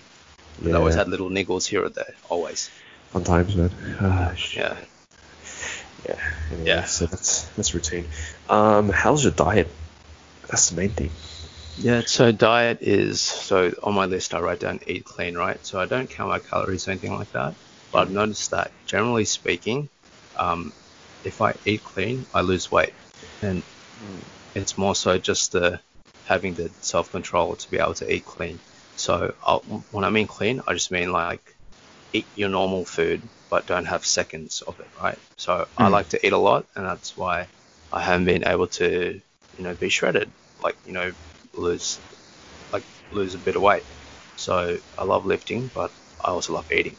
[0.63, 2.69] And I always had little niggles here or there, always.
[3.11, 3.69] fun times man
[4.01, 4.33] ah.
[4.55, 4.75] Yeah.
[6.07, 6.19] Yeah.
[6.51, 6.83] Anyway, Yeah.
[6.85, 8.05] So that's that's routine.
[8.49, 9.67] Um, how's your diet?
[10.49, 11.11] That's the main thing.
[11.79, 15.63] Yeah, so diet is so on my list I write down eat clean, right?
[15.65, 17.55] So I don't count my calories or anything like that.
[17.91, 19.89] But I've noticed that generally speaking,
[20.35, 20.73] um,
[21.23, 22.95] if I eat clean, I lose weight.
[23.41, 23.63] And
[24.55, 25.81] it's more so just the
[26.23, 28.61] having the self control to be able to eat clean.
[28.95, 29.61] So I'll,
[29.91, 31.55] when I mean clean, I just mean like
[32.13, 35.19] eat your normal food but don't have seconds of it, right?
[35.37, 35.91] So I Mm.
[35.93, 37.49] like to eat a lot, and that's why
[37.91, 39.21] I haven't been able to,
[39.57, 41.13] you know, be shredded, like you know,
[41.57, 41.99] lose,
[42.71, 43.83] like lose a bit of weight.
[44.35, 45.91] So I love lifting, but
[46.23, 46.97] I also love eating.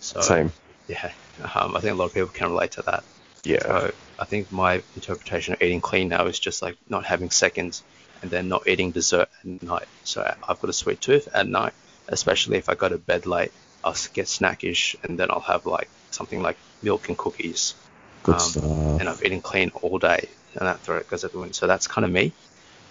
[0.00, 0.52] So Same.
[0.88, 1.12] yeah,
[1.54, 3.04] um, I think a lot of people can relate to that.
[3.44, 3.62] Yeah.
[3.62, 7.82] So I think my interpretation of eating clean now is just like not having seconds
[8.22, 9.86] and then not eating dessert at night.
[10.04, 11.72] So I've got a sweet tooth at night,
[12.08, 13.52] especially if I go to bed late.
[13.82, 17.74] I'll get snackish and then I'll have like something like milk and cookies.
[18.22, 19.00] Good um, stuff.
[19.00, 21.52] And I've eaten clean all day, and that throat goes out the window.
[21.52, 22.34] So that's kind of me.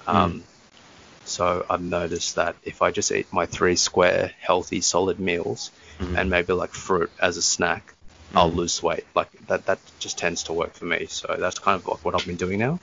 [0.07, 0.43] Um,
[1.29, 6.17] So I've noticed that if I just eat my three square healthy solid meals Mhm.
[6.17, 7.93] and maybe like fruit as a snack,
[8.35, 8.55] I'll Mhm.
[8.55, 9.05] lose weight.
[9.15, 11.05] Like that that just tends to work for me.
[11.05, 12.79] So that's kind of like what I've been doing now.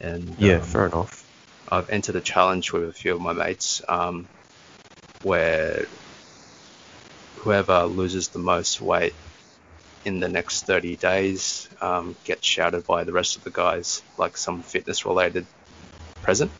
[0.00, 1.24] And yeah, um, fair enough.
[1.68, 4.28] I've entered a challenge with a few of my mates um,
[5.22, 5.86] where
[7.38, 9.14] whoever loses the most weight
[10.04, 14.36] in the next 30 days um, gets shouted by the rest of the guys, like
[14.36, 15.46] some fitness related
[16.22, 16.52] present.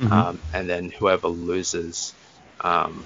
[0.00, 0.12] Mhm.
[0.12, 2.12] Um, and then whoever loses,
[2.60, 3.04] um,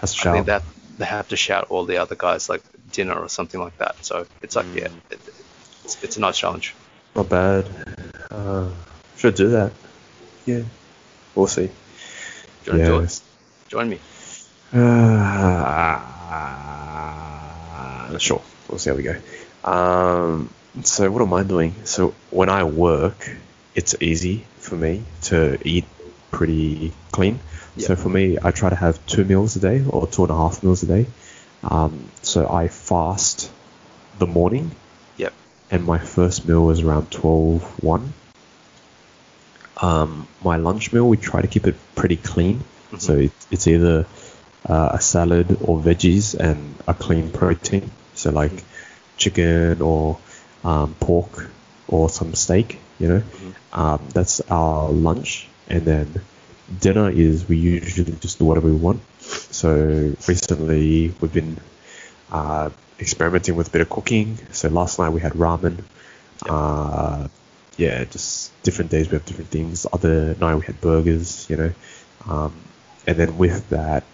[0.00, 0.62] Has to I think that
[0.98, 3.96] they have to shout all the other guys like dinner or something like that.
[4.02, 5.00] So it's like, yeah, Mm.
[5.10, 5.20] it,
[5.84, 6.74] it's, it's a nice challenge.
[7.16, 7.66] Not bad.
[8.30, 8.68] Uh,
[9.16, 9.72] should do that.
[10.46, 10.62] Yeah.
[11.34, 11.66] We'll see.
[11.66, 11.72] Do
[12.66, 13.02] you want to do Yeah.
[13.02, 13.20] it?
[13.68, 13.98] Join me.
[14.72, 15.98] Uh,
[18.18, 18.42] sure.
[18.68, 19.16] We'll see how we go.
[19.64, 20.50] Um,
[20.82, 21.74] so what am I doing?
[21.84, 23.30] So when I work,
[23.74, 25.84] it's easy for me to eat
[26.30, 27.40] pretty clean.
[27.78, 30.36] So for me, I try to have two meals a day or two and a
[30.36, 31.06] half meals a day.
[31.64, 33.50] Um, so I fast
[34.18, 34.70] the morning,
[35.16, 35.32] Yep.
[35.70, 38.12] and my first meal is around 12, 1.
[39.82, 42.62] Um, my lunch meal, we try to keep it pretty clean.
[42.92, 43.00] Mhm.
[43.00, 44.06] So it, it's either
[44.68, 47.90] uh, a salad or veggies and a clean protein.
[48.14, 48.62] So like Mhm.
[49.16, 50.18] chicken or
[50.64, 51.50] um, pork
[51.88, 53.22] or some steak, you know.
[53.22, 53.54] Mhm.
[53.72, 55.48] Um, that's our lunch.
[55.68, 56.20] And then
[56.80, 59.02] dinner is we usually just do whatever we want.
[59.20, 61.58] So recently we've been
[62.30, 64.38] uh, experimenting with a bit of cooking.
[64.52, 65.84] So last night we had ramen.
[66.48, 67.28] Uh,
[67.76, 69.86] yeah, just different days we have different things.
[69.92, 71.72] Other night we had burgers, you know.
[72.28, 72.54] Um,
[73.06, 74.04] and then with that,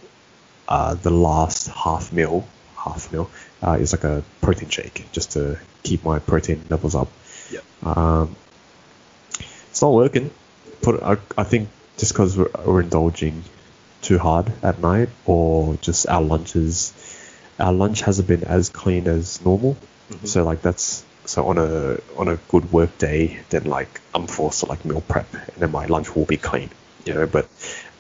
[0.68, 3.30] uh, the last half meal, half meal,
[3.62, 7.08] uh, is like a protein shake just to keep my protein levels up.
[7.50, 7.64] Yep.
[7.82, 8.36] Um,
[9.70, 10.30] it's not working.
[10.82, 13.42] Put I, I think just because we're, we're indulging
[14.02, 16.92] too hard at night, or just our lunches,
[17.58, 19.76] our lunch hasn't been as clean as normal.
[20.10, 20.26] Mhm.
[20.26, 24.60] So like that's so on a on a good work day, then like I'm forced
[24.60, 26.70] to like meal prep, and then my lunch will be clean,
[27.04, 27.26] you know.
[27.26, 27.48] But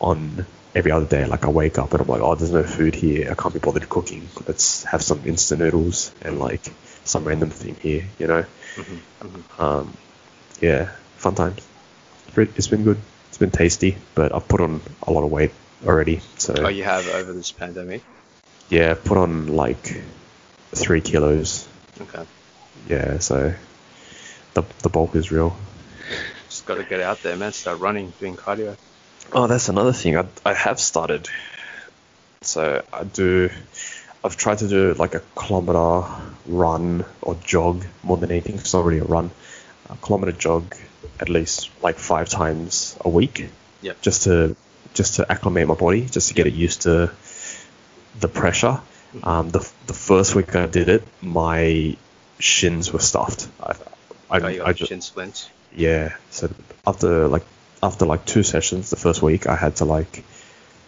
[0.00, 2.94] on every other day, like I wake up and I'm like, oh, there's no food
[2.94, 3.30] here.
[3.30, 4.28] I can't be bothered cooking.
[4.46, 6.62] Let's have some instant noodles and like
[7.04, 8.44] some random thing here, you know.
[8.76, 8.98] Mhm.
[9.22, 9.60] Mhm.
[9.62, 9.96] Um,
[10.60, 11.60] yeah, fun times.
[12.36, 12.98] It's been good.
[13.28, 15.52] It's been tasty, but I've put on a lot of weight
[15.84, 16.20] already.
[16.38, 18.02] So Oh, you have over this pandemic?
[18.68, 20.00] yeah, put on like
[20.72, 21.66] three kilos.
[22.00, 22.24] Okay.
[22.88, 23.54] Yeah, so
[24.54, 25.56] the the bulk is real.
[26.48, 27.52] Just got to get out there, man.
[27.52, 28.76] Start running, doing cardio.
[29.32, 30.16] Oh, that's another thing.
[30.16, 31.28] I, I have started.
[32.42, 33.50] So I do.
[34.24, 36.06] I've tried to do like a kilometer
[36.46, 38.56] run or jog more than anything.
[38.56, 39.30] It's not really a run.
[39.90, 40.74] A kilometer jog
[41.18, 43.48] at least like five times a week.
[43.82, 44.00] Yep.
[44.02, 44.56] Just to
[44.94, 47.10] just to acclimate my body, just to get it used to
[48.18, 48.80] the pressure.
[49.22, 51.96] Um, the the first week I did it, my
[52.38, 53.48] shins were stuffed.
[53.60, 53.74] I,
[54.30, 55.48] I, oh, I just, shin splints.
[55.74, 56.14] yeah.
[56.30, 56.50] So
[56.86, 57.44] after like
[57.82, 60.24] after like two sessions, the first week I had to like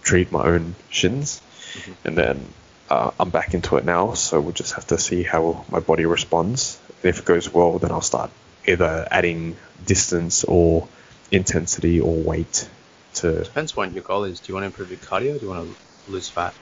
[0.03, 1.41] treat my own shins,
[1.75, 1.95] Mhm.
[2.05, 2.47] and then
[2.91, 4.15] uh, I'm back into it now.
[4.15, 6.79] So we'll just have to see how my body responds.
[7.03, 8.31] If it goes well, then I'll start
[8.67, 10.89] either adding distance or
[11.31, 12.69] intensity or weight
[13.15, 13.43] to.
[13.45, 14.41] Depends what your goal is.
[14.41, 15.37] Do you want to improve your cardio?
[15.37, 16.55] Or do you want to lose fat?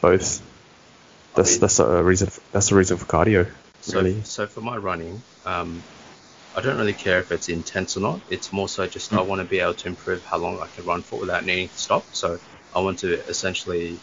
[0.00, 0.42] both.
[1.34, 2.30] That's mean- that's a reason.
[2.52, 3.50] That's the reason for cardio.
[3.80, 4.22] So, Really.
[4.22, 5.84] so for my running, um,
[6.54, 8.20] I don't really care if it's intense or not.
[8.30, 9.26] It's more so just I Mm.
[9.26, 11.78] want to be able to improve how long I can run for without needing to
[11.78, 12.06] stop.
[12.12, 12.38] So
[12.74, 14.00] I want to essentially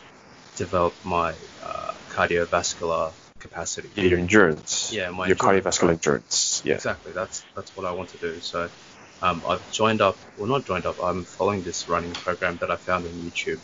[0.55, 3.11] develop my uh, cardiovascular
[3.43, 3.89] capacity.
[4.01, 4.91] Your endurance.
[4.91, 5.77] Yeah, my your endurance.
[5.77, 6.61] cardiovascular endurance.
[6.65, 6.75] Yeah.
[6.75, 7.11] Exactly.
[7.11, 8.39] That's that's what I want to do.
[8.39, 8.69] So
[9.21, 11.01] um, I've joined up, well not joined up.
[11.03, 13.59] I'm following this running program that I found on YouTube,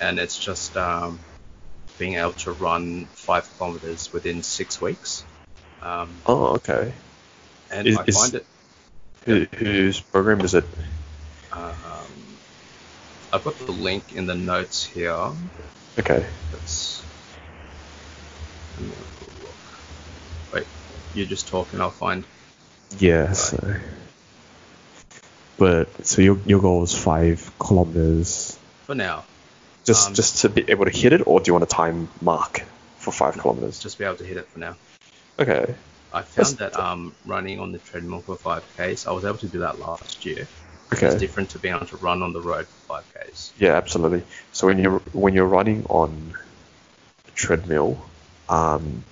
[0.00, 1.18] and it's just um,
[1.98, 5.24] being able to run five kilometers within six weeks.
[5.82, 6.92] Um, Oh, okay.
[7.70, 8.46] and Is- I is- find it.
[9.26, 10.64] Who, whose program is it?
[11.50, 11.72] Um,
[13.32, 15.16] I've got the link in the notes here.
[15.98, 16.26] Okay.
[16.52, 16.93] It's
[18.78, 19.54] Let me have a look.
[20.52, 20.66] Wait,
[21.14, 21.80] you're just talking.
[21.80, 22.24] I'll find.
[22.98, 23.32] Yeah.
[23.32, 23.76] So,
[25.56, 28.58] but so your your goal is five kilometers.
[28.86, 29.24] For now,
[29.84, 32.08] Just Um, just to be able to hit it, or do you want a time
[32.20, 32.62] mark
[32.98, 33.78] for five kilometers?
[33.80, 34.76] just be able to hit it for now.
[35.38, 35.74] Okay.
[36.12, 39.48] I That's- found that um, running on the treadmill for 5Ks, I was able to
[39.48, 40.46] do that last year.
[40.92, 41.08] Okay.
[41.08, 43.50] It's different to being able to run on the road for 5Ks.
[43.58, 44.22] Yeah, absolutely.
[44.52, 46.34] So when you're when you're running on
[47.28, 47.98] a treadmill,
[48.48, 49.04] um,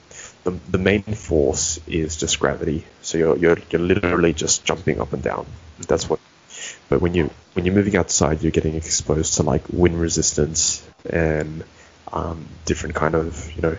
[0.44, 2.84] the the main force is just gravity.
[3.02, 5.46] So you're you're you're literally just jumping up and down.
[5.88, 6.20] That's what.
[6.88, 11.64] But when you when you're moving outside, you're getting exposed to like wind resistance and
[12.12, 13.76] um, different kind of you know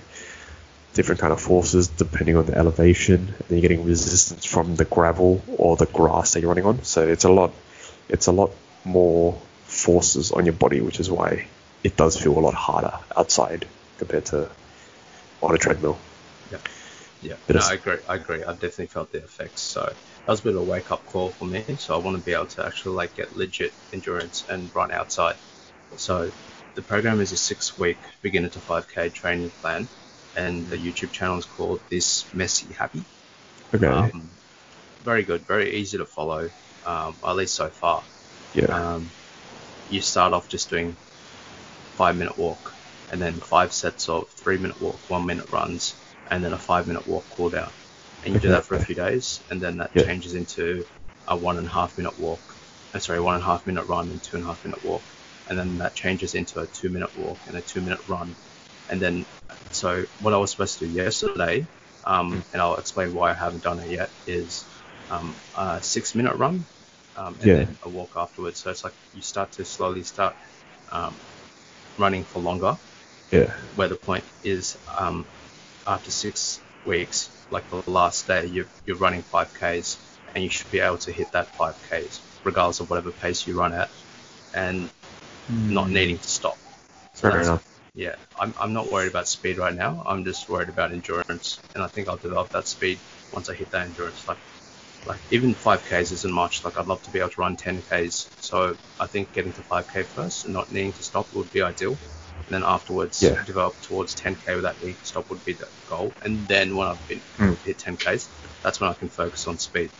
[0.93, 3.33] different kind of forces depending on the elevation.
[3.39, 6.83] And you're getting resistance from the gravel or the grass that you're running on.
[6.83, 7.51] So it's a lot
[8.09, 8.51] it's a lot
[8.85, 11.47] more forces on your body, which is why
[11.83, 13.65] it does feel a lot harder outside
[13.97, 14.49] compared to
[15.43, 15.97] on a treadmill.
[16.51, 16.57] Yeah.
[17.21, 17.35] Yeah.
[17.47, 17.97] But no, I agree.
[18.07, 18.43] I agree.
[18.43, 19.61] I've definitely felt the effects.
[19.61, 21.63] So that was a bit of a wake up call for me.
[21.77, 25.35] So I want to be able to actually like get legit endurance and run outside.
[25.97, 26.31] So
[26.75, 29.87] the program is a six week beginner to 5k training plan,
[30.35, 33.03] and the YouTube channel is called This Messy Happy.
[33.73, 33.87] Okay.
[33.87, 34.29] Um,
[35.03, 36.49] very good, very easy to follow,
[36.85, 38.03] um, at least so far.
[38.53, 38.65] yeah.
[38.65, 39.09] Um,
[39.89, 40.95] you start off just doing
[41.95, 42.72] five minute walk,
[43.13, 45.95] and then five sets of three minute walk, one minute runs,
[46.31, 47.71] and then a five minute walk cool down.
[48.23, 50.03] And you do that for a few days, and then that Yeah.
[50.05, 50.85] changes into
[51.27, 52.57] a one and a half minute walk.
[52.93, 55.05] Uh, sorry, one and a half minute run and two and a half minute walk,
[55.47, 58.35] and then that changes into a two minute walk and a two minute run,
[58.89, 59.27] and then
[59.71, 61.67] so what I was supposed to do yesterday,
[62.03, 64.65] um, and I'll explain why I haven't done it yet, is
[65.09, 66.65] um, a six minute run,
[67.15, 67.55] um, and Yeah.
[67.55, 68.59] then a walk afterwards.
[68.59, 70.35] So it's like you start to slowly start
[70.91, 71.19] um,
[71.97, 72.77] running for longer,
[73.33, 73.51] yeah.
[73.75, 75.25] where the point is um,
[75.87, 79.97] after six weeks, like the last day, you're, you're running 5Ks
[80.33, 83.73] and you should be able to hit that 5Ks regardless of whatever pace you run
[83.73, 83.89] at
[84.53, 84.89] and
[85.49, 86.57] not needing to stop.
[87.15, 87.63] So Fair enough.
[87.95, 90.03] Yeah, I'm, I'm not worried about speed right now.
[90.05, 92.97] I'm just worried about endurance, and I think I'll develop that speed
[93.31, 94.27] once I hit that endurance.
[94.27, 94.37] Like,
[95.05, 96.65] like even 5Ks isn't much.
[96.65, 98.29] Like I'd love to be able to run 10Ks.
[98.39, 101.95] So I think getting to 5K first and not needing to stop would be ideal.
[102.47, 103.43] And then afterwards, Yeah.
[103.43, 106.15] develop towards 10K without needing to stop would be the goal.
[106.21, 107.57] And then when I've been Mm.
[107.63, 108.29] hit 10Ks,
[108.61, 109.91] that's when I can focus on speed.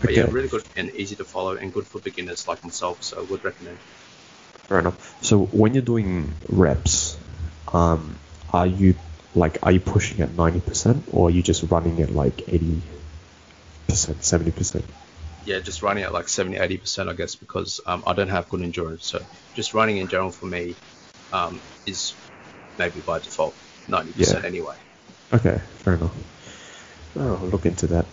[0.00, 3.02] But yeah, really good and easy to follow and good for beginners like myself.
[3.04, 3.78] So I would recommend.
[4.68, 5.16] Fair enough.
[5.20, 7.18] So when you're doing reps,
[7.72, 8.18] um,
[8.52, 8.94] are you
[9.34, 12.82] like are you pushing at ninety percent or are you just running at like eighty
[13.88, 14.84] percent, seventy percent?
[15.44, 18.62] yeah, just running at like 70, 80%, I guess, because um, I don't have good
[18.62, 19.06] endurance.
[19.06, 20.76] So just running in general for me
[21.32, 22.14] um, is
[22.78, 23.54] maybe by default
[23.88, 24.46] 90% Yeah.
[24.46, 24.76] anyway.
[25.32, 26.12] Okay, fair enough.
[27.16, 28.06] Oh, I'll look into that.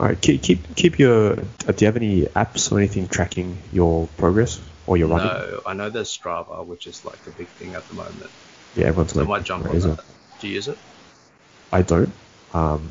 [0.00, 1.32] All right, keep keep keep your.
[1.32, 5.26] Uh, do you have any apps or anything tracking your progress or your running?
[5.28, 8.30] No, I know there's Strava, which is like a big thing at the moment.
[8.74, 9.98] Yeah, everyone's So I like, might jump on that.
[9.98, 10.04] it."
[10.40, 10.78] Do you use it?
[11.72, 12.12] I don't.
[12.52, 12.88] Um,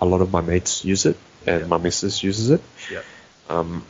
[0.00, 1.66] a lot of my mates use it, and Yeah.
[1.66, 2.62] my missus uses it.
[2.90, 3.00] Yeah.
[3.48, 3.84] Um,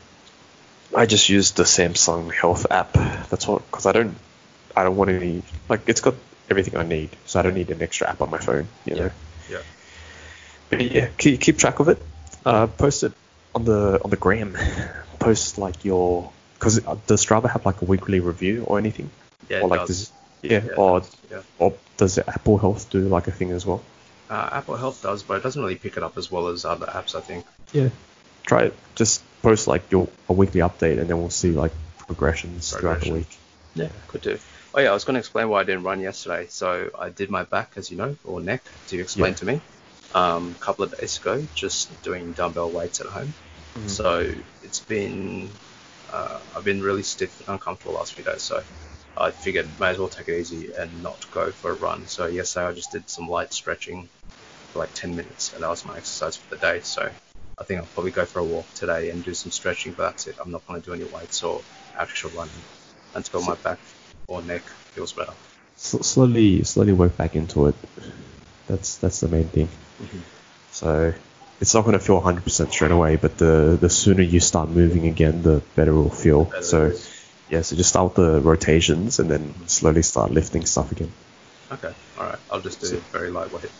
[0.97, 2.95] I just use the Samsung Health app.
[3.29, 4.17] That's all, because I don't,
[4.77, 6.15] I don't want any like it's got
[6.49, 8.69] everything I need, so I don't need an extra app on my phone.
[8.85, 9.11] You know.
[9.51, 9.63] Yeah.
[10.69, 12.01] But yeah, keep, keep track of it.
[12.45, 13.13] Uh, post it
[13.55, 14.57] on the on the gram.
[15.19, 19.11] Post like your because does Strava have like a weekly review or anything?
[19.51, 19.89] Yeah, or it like does.
[19.89, 21.43] does yeah, Yeah, it or does, yeah.
[21.59, 23.83] or does Apple Health do like a thing as well?
[24.31, 26.87] Uh, Apple Health does, but it doesn't really pick it up as well as other
[26.87, 27.45] apps, I think.
[27.73, 27.91] Yeah.
[28.47, 28.75] Try it.
[28.95, 33.13] Just post like your a weekly update, and then we'll see like progressions throughout the
[33.13, 33.39] week.
[33.75, 34.39] Yeah, could do.
[34.75, 36.47] Oh yeah, I was going to explain why I didn't run yesterday.
[36.49, 39.37] So I did my back, as you know, or neck, to explain Yeah.
[39.37, 39.63] to me,
[40.13, 43.35] um, a couple of days ago, just doing dumbbell weights at home.
[43.87, 45.59] So it's been,
[46.09, 48.43] uh, I've been really stiff and uncomfortable the last few days.
[48.45, 48.65] So
[49.17, 52.07] I figured may as well take it easy and not go for a run.
[52.07, 54.11] So yesterday I just did some light stretching
[54.73, 56.81] for like 10 minutes, and that was my exercise for the day.
[56.83, 57.13] So
[57.59, 60.27] I think I'll probably go for a walk today and do some stretching, but that's
[60.29, 60.37] it.
[60.41, 61.65] I'm not going to do any weights or
[61.99, 62.65] actual running
[63.15, 63.81] until my back
[64.31, 64.63] or neck
[64.95, 65.33] feels better.
[65.77, 67.75] S- slowly, slowly work back into it.
[68.69, 69.69] That's that's the main thing.
[70.03, 70.21] Mhm.
[70.71, 71.13] So
[71.61, 75.07] it's not going to feel 100% straight away, but the the sooner you start moving
[75.09, 76.45] again, the better it will feel.
[76.45, 76.93] Better so
[77.51, 81.13] yeah, so just start with the rotations and then slowly start lifting stuff again.
[81.73, 82.39] Okay, all right.
[82.51, 83.71] I'll just do very lightweight.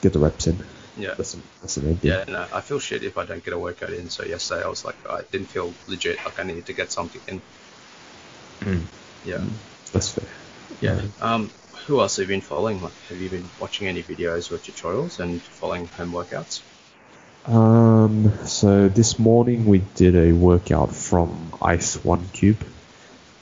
[0.00, 0.58] Get the reps in.
[0.96, 1.14] Yeah.
[1.14, 2.10] That's the, that's the main thing.
[2.10, 4.10] Yeah, no, I feel shit if I don't get a workout in.
[4.10, 6.18] So yesterday I was like, I didn't feel legit.
[6.24, 7.40] Like I needed to get something in.
[8.60, 8.82] Mm.
[9.24, 9.42] Yeah.
[9.92, 10.28] That's fair.
[10.80, 11.00] Yeah.
[11.20, 11.50] Um,
[11.86, 12.82] who else have you been following?
[12.82, 16.62] Like, have you been watching any videos or tutorials and following home workouts?
[17.46, 22.64] Um, so this morning we did a workout from Ice One Cube.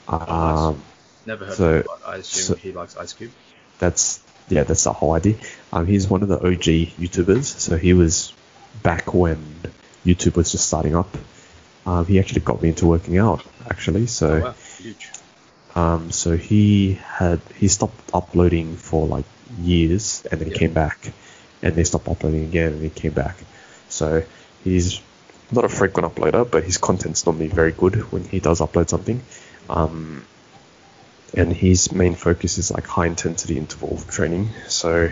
[0.07, 0.57] Oh, nice.
[0.75, 0.83] Um,
[1.25, 3.31] Never heard so- of him, but I assume so- he likes Ice Cube.
[3.79, 5.35] that's yeah, that's the whole idea.
[5.71, 8.33] Um, he's one of the OG YouTubers, so he was
[8.83, 9.37] back when
[10.05, 11.15] YouTube was just starting up.
[11.85, 14.07] Um, he actually got me into working out, actually.
[14.07, 15.09] So, Oh, wow, huge.
[15.75, 19.25] Um, so he had he stopped uploading for like
[19.61, 20.57] years, and then Yeah.
[20.57, 21.11] came back,
[21.61, 23.37] and they stopped uploading again, and he came back.
[23.89, 24.23] So
[24.63, 24.99] he's
[25.51, 29.21] not a frequent uploader, but his content's normally very good when he does upload something.
[29.69, 30.23] Um,
[31.33, 34.49] and his main focus is like high intensity interval training.
[34.67, 35.09] So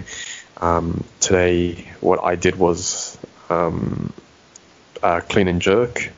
[0.57, 3.17] um, today, what I did was
[3.49, 4.11] um,
[5.01, 6.09] uh, clean and jerk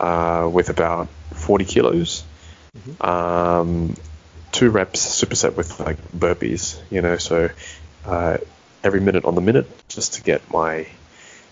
[0.00, 2.24] uh, with about 40 kilos,
[3.00, 3.94] um,
[4.52, 7.50] two reps superset with like burpees, you know, so
[8.06, 8.38] uh,
[8.82, 10.86] every minute on the minute just to get my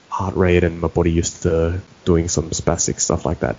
[0.09, 3.57] heart rate and my body used to doing some spastic stuff like that.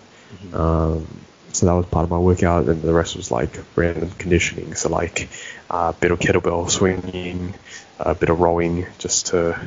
[0.53, 1.07] Um,
[1.51, 4.73] so that was part of my workout, and the rest was like random conditioning.
[4.73, 5.29] So like
[5.69, 7.53] a bit of kettlebell swinging,
[7.99, 9.59] a bit of rowing, just to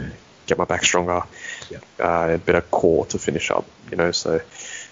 [0.46, 1.22] get my back stronger,
[1.70, 1.78] Yeah.
[2.00, 3.64] uh, a bit of core to finish up.
[3.90, 4.40] You know, so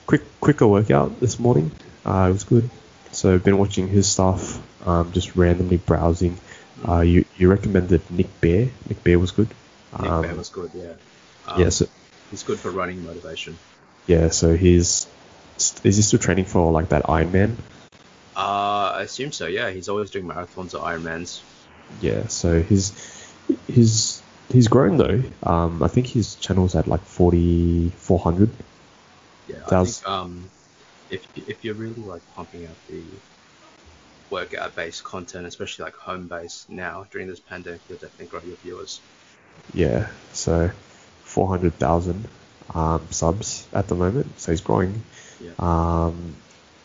[0.07, 1.73] quick quicker workout this morning.
[2.05, 2.71] Uh, it was good.
[3.15, 6.37] So I've been watching his stuff, um, just randomly browsing.
[6.87, 8.69] Uh, you you recommended Nick Bare.
[8.89, 9.49] Nick Bare was good.
[10.01, 10.93] Nick Um, Bare was good, yeah.
[11.47, 11.87] Um, yeah, so
[12.31, 13.57] He's good for running motivation.
[14.07, 15.07] yeah, so he's
[15.85, 17.55] is he still training for like that Ironman?
[18.37, 19.71] Uh, I assume so, yeah.
[19.71, 21.41] He's always doing marathons or Ironmans.
[22.01, 22.93] Yeah, so his
[23.69, 25.23] his he's grown though.
[25.45, 28.51] Um, I think his channel's at like forty four hundred.
[29.47, 30.51] Yeah, I think um,
[31.15, 33.03] if if you're really like pumping out the
[34.31, 39.01] workout-based content, especially like home-based now during this pandemic, you'll definitely grow your viewers.
[39.73, 40.71] Yeah, so
[41.23, 42.25] four hundred thousand
[42.75, 44.39] um, subs at the moment.
[44.41, 45.03] So he's growing.
[45.41, 45.53] Yeah.
[45.59, 46.35] Um,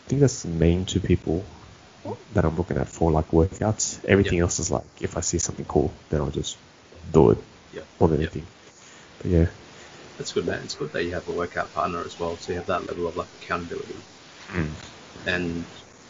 [0.06, 1.44] I think that's the main two people
[2.34, 4.04] that I'm looking at for like workouts.
[4.04, 6.56] Everything else is like if I see something cool, then I'll just
[7.12, 7.38] do it
[7.74, 7.82] Yeah.
[7.98, 8.46] more than anything.
[9.18, 9.46] But yeah.
[10.18, 10.60] That's good, man.
[10.64, 13.06] It's good that you have a workout partner as well, so you have that level
[13.08, 13.96] of like accountability.
[14.52, 14.70] Mm.
[15.26, 15.64] And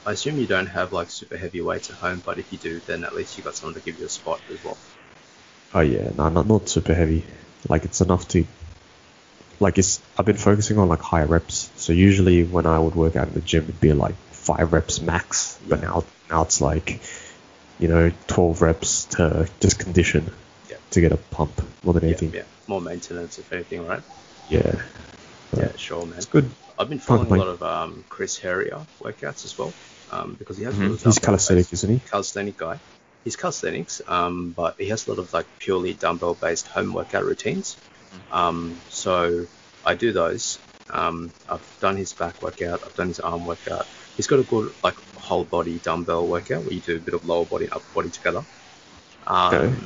[0.07, 2.81] I assume you don't have like super heavy weights at home, but if you do,
[2.87, 4.79] then at least you got someone to give you a spot as well.
[5.75, 7.25] Oh yeah, no, not not super heavy.
[7.69, 8.45] Like it's enough to.
[9.61, 11.71] Like it's, I've been focusing on like higher reps.
[11.77, 15.03] So usually when I would work out in the gym, it'd be like five reps
[15.03, 15.59] max.
[15.69, 17.03] But now, now it's like,
[17.79, 20.33] you know, twelve reps to just condition
[20.71, 20.79] Yeah.
[20.93, 22.33] to get a pump more than Yeah, anything.
[22.33, 22.45] yeah.
[22.67, 24.03] More maintenance, if anything, right?
[24.49, 24.81] Yeah.
[25.57, 26.17] Yeah, sure, man.
[26.17, 26.51] It's good.
[26.79, 29.73] I've been following a lot of um, Chris Heria workouts as well,
[30.11, 30.89] um, because he has a Mhm.
[30.89, 31.99] lot of He's calisthenic, isn't he?
[32.09, 32.79] calisthenic guy.
[33.25, 37.77] He's calisthenics, um, but he has a lot of like purely dumbbell-based home workout routines.
[38.31, 39.47] Um, so
[39.85, 40.59] I do those.
[40.89, 42.83] Um, I've done his back workout.
[42.85, 43.87] I've done his arm workout.
[44.17, 47.25] He's got a good like whole body dumbbell workout where you do a bit of
[47.27, 48.45] lower body and upper body together.
[49.27, 49.77] Um, Okay.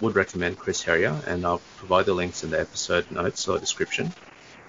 [0.00, 4.12] Would recommend Chris Heria, and I'll provide the links in the episode notes or description.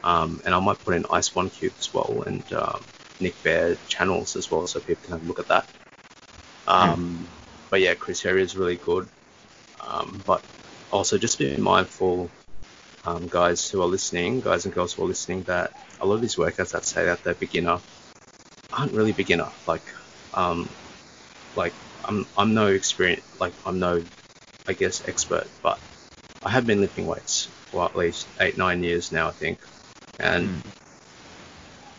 [0.06, 2.86] Um, and I might put in Ice One Cube as well and um,
[3.20, 5.68] Nick Bare channels as well, so people can have a look at that.
[6.68, 7.28] Um,
[7.72, 9.08] But yeah, Chris Heria is really good.
[9.82, 10.44] Um, but
[10.92, 12.30] also just be mindful,
[13.06, 16.22] um, guys who are listening, guys and girls who are listening, that a lot of
[16.22, 17.82] these workouts that say that they're beginner
[18.72, 19.52] aren't really beginner.
[19.68, 19.86] Like,
[20.34, 20.70] um,
[21.56, 21.74] like
[22.06, 24.06] I'm I'm no experience, like I'm no,
[24.68, 25.80] I guess expert, but
[26.44, 29.60] I have been lifting weights for at least eight nine years now, I think,
[30.20, 30.64] and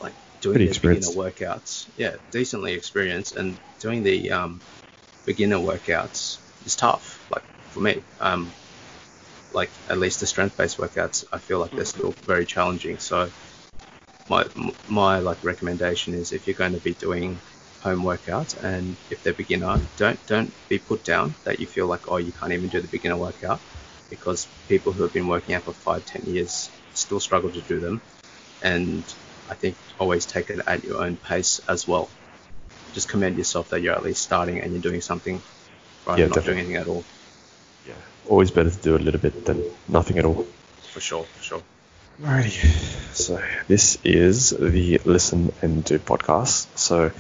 [0.01, 4.61] like doing Pretty the beginner workouts, yeah, decently experienced, and doing the um,
[5.25, 7.25] beginner workouts is tough.
[7.31, 8.53] Like for me, um,
[9.53, 12.99] like at least the strength-based workouts, I feel like they're still very challenging.
[12.99, 13.31] So
[14.29, 14.45] my
[14.87, 17.39] my like recommendation is if you're going to be doing
[17.81, 22.11] home workouts and if they're beginner, don't don't be put down that you feel like
[22.11, 23.61] oh you can't even do the beginner workout
[24.11, 27.81] because people who have been working out for five ten years still struggle to do
[27.81, 28.01] them,
[28.63, 29.03] and
[29.51, 32.09] I think always take it at your own pace as well.
[32.93, 35.43] Just commend yourself that you're at least starting and you're doing something
[36.07, 37.05] rather Yeah, than not doing anything at all.
[37.87, 37.95] Yeah.
[38.29, 40.47] Always better to do a little bit than nothing at all.
[40.93, 41.63] For sure, for sure.
[42.23, 43.15] Alrighty.
[43.15, 46.67] So this is the Listen and Do podcast.
[46.79, 47.13] So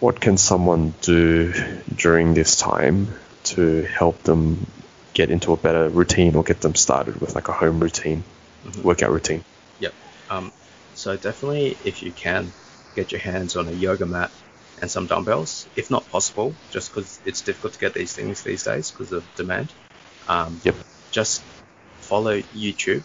[0.00, 1.52] what can someone do
[1.94, 3.08] during this time
[3.44, 4.66] to help them
[5.12, 8.24] get into a better routine or get them started with like a home routine,
[8.64, 8.82] Mhm.
[8.82, 9.44] workout routine?
[9.78, 9.94] Yep.
[10.28, 10.52] Um,
[10.94, 12.52] so definitely, if you can,
[12.94, 14.32] get your hands on a yoga mat
[14.80, 18.64] and some dumbbells, if not possible, just because it's difficult to get these things these
[18.64, 19.72] days because of demand.
[20.26, 20.76] Um, Yep.
[21.10, 21.44] Just
[22.00, 23.04] follow YouTube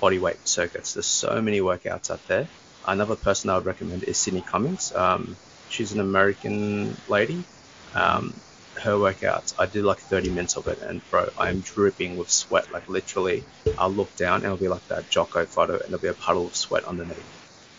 [0.00, 0.94] bodyweight circuits.
[0.94, 2.48] There's so many workouts out there.
[2.86, 4.92] Another person I would recommend is Sydney Cummings.
[4.92, 5.36] Um,
[5.68, 7.44] she's an American lady.
[7.92, 8.40] Um,
[8.80, 12.72] her workouts, I did like 30 minutes of it, and bro, I'm dripping with sweat.
[12.72, 13.44] Like literally,
[13.78, 16.46] I'll look down and it'll be like that Jocko photo, and there'll be a puddle
[16.46, 17.24] of sweat underneath.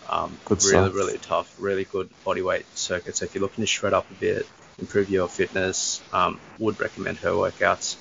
[0.08, 0.94] Um, Good really, stuff.
[0.94, 3.16] really tough, really good bodyweight circuit.
[3.16, 4.46] So if you're looking to shred up a bit,
[4.78, 7.96] improve your fitness, um, would recommend her workouts.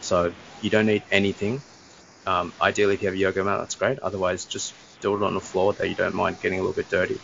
[0.00, 0.32] So
[0.62, 1.62] you don't need anything.
[2.26, 3.98] Um, ideally, if you have a yoga mat, that's great.
[4.00, 6.88] Otherwise, just do it on the floor that you don't mind getting a little bit
[6.88, 7.18] dirty.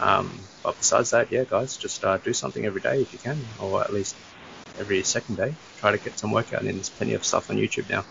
[0.00, 3.40] Um, but besides that, yeah, guys, just uh, do something every day if you can,
[3.60, 4.16] or at least
[4.78, 5.54] every second day.
[5.78, 6.74] Try to get some workout in.
[6.74, 8.04] There's plenty of stuff on YouTube now.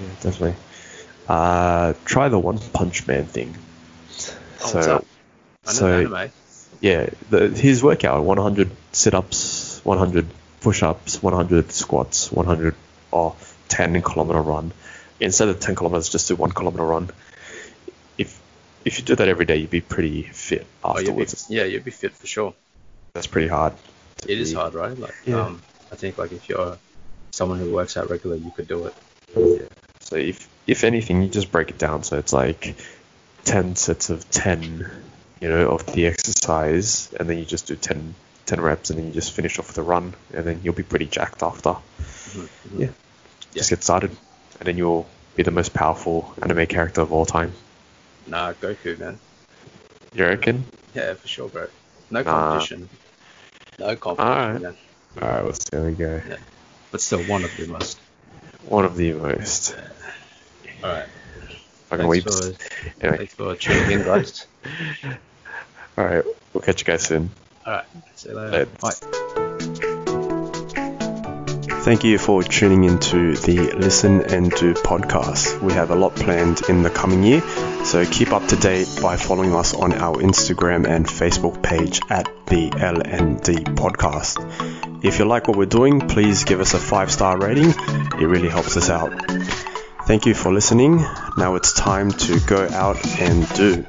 [0.00, 0.54] Yeah, definitely.
[1.28, 3.54] Uh, try the One Punch Man thing.
[3.56, 5.04] Oh, so, what's up?
[5.66, 6.30] I know so the anime.
[6.80, 10.26] yeah, the, his workout: 100 sit-ups, 100
[10.60, 12.74] push-ups, 100 squats, 100
[13.10, 13.36] or
[13.68, 14.72] 10 kilometer run.
[15.20, 17.08] Instead of 10 kilometers, just do one kilometer run.
[18.18, 18.40] If
[18.84, 21.46] if you do that every day, you'd be pretty fit Oh, you'll be, afterwards.
[21.48, 22.54] yeah, you'd be fit for sure.
[23.14, 23.72] That's pretty hard.
[24.18, 24.98] to It is be- hard, right?
[24.98, 25.42] Like, Yeah.
[25.46, 25.62] um,
[25.94, 26.76] I think like if you're
[27.30, 28.94] someone who works out regularly, you could do it.
[29.36, 29.68] Yeah.
[30.00, 32.02] So if if anything, you just break it down.
[32.02, 32.74] So it's like
[33.44, 34.90] ten sets of ten,
[35.40, 38.16] you know, of the exercise, and then you just do 10,
[38.46, 40.82] 10 reps, and then you just finish off with a run, and then you'll be
[40.82, 41.70] pretty jacked after.
[41.70, 42.80] Mhm, mhm.
[42.80, 42.90] Yeah.
[43.54, 44.10] Just get started,
[44.58, 47.52] and then you'll be the most powerful anime character of all time.
[48.26, 49.20] Nah, Goku, man.
[50.12, 50.64] You reckon?
[50.92, 51.68] Yeah, for sure, bro.
[52.10, 52.30] No Nah.
[52.32, 52.88] competition.
[53.78, 54.76] No competition, man.
[55.22, 56.20] All right, let's there we go.
[56.90, 57.98] But still, one of the most.
[58.68, 59.76] One of the most.
[60.82, 61.06] All right.
[61.88, 62.56] Fucking Thanks weeps.
[62.58, 64.46] for, Anyway, thanks for tuning in, guys.
[65.98, 67.30] all right, we'll catch you guys soon.
[67.66, 67.84] All right.
[68.16, 68.50] See you later.
[68.50, 68.70] Later.
[68.80, 69.20] Bye.
[71.84, 75.60] Thank you for tuning into the Listen and Do podcast.
[75.60, 77.42] We have a lot planned in the coming year,
[77.84, 82.24] so keep up to date by following us on our Instagram and Facebook page at
[82.46, 85.04] the LND podcast.
[85.04, 87.68] If you like what we're doing, please give us a five star rating.
[87.68, 89.12] It really helps us out.
[90.06, 91.04] Thank you for listening.
[91.36, 93.84] Now it's time to go out and do.